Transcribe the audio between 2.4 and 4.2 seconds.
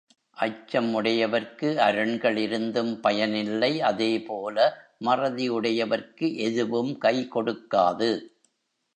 இருந்தும் பயனில்லை அதே